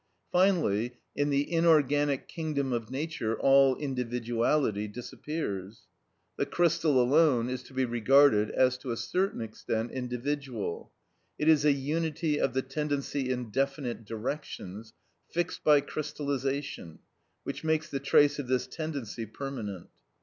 Finally, 0.31 0.97
in 1.15 1.29
the 1.29 1.53
inorganic 1.53 2.27
kingdom 2.27 2.73
of 2.73 2.89
nature 2.89 3.39
all 3.39 3.75
individuality 3.75 4.87
disappears. 4.87 5.81
The 6.37 6.47
crystal 6.47 6.99
alone 6.99 7.49
is 7.51 7.61
to 7.61 7.73
be 7.75 7.85
regarded 7.85 8.49
as 8.49 8.79
to 8.79 8.89
a 8.91 8.97
certain 8.97 9.41
extent 9.41 9.91
individual. 9.91 10.91
It 11.37 11.47
is 11.47 11.65
a 11.65 11.71
unity 11.71 12.39
of 12.39 12.55
the 12.55 12.63
tendency 12.63 13.29
in 13.29 13.51
definite 13.51 14.03
directions, 14.03 14.93
fixed 15.29 15.63
by 15.63 15.81
crystallisation, 15.81 16.97
which 17.43 17.63
makes 17.63 17.87
the 17.87 17.99
trace 17.99 18.39
of 18.39 18.47
this 18.47 18.65
tendency 18.65 19.27
permanent. 19.27 19.89